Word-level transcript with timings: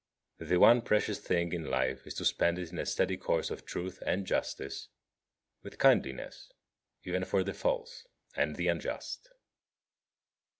The 0.39 0.57
one 0.59 0.81
precious 0.81 1.19
thing 1.19 1.51
in 1.53 1.69
life 1.69 2.07
is 2.07 2.15
to 2.15 2.25
spend 2.25 2.57
it 2.57 2.71
in 2.71 2.79
a 2.79 2.87
steady 2.87 3.17
course 3.17 3.51
of 3.51 3.65
truth 3.67 4.01
and 4.03 4.25
justice, 4.25 4.87
with 5.61 5.77
kindliness 5.77 6.51
even 7.03 7.23
for 7.23 7.43
the 7.43 7.53
false 7.53 8.07
and 8.35 8.55
the 8.55 8.67
unjust. 8.67 9.29